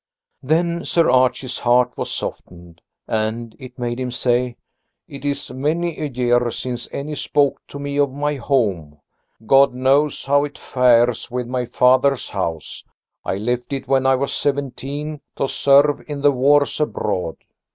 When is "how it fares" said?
10.25-11.29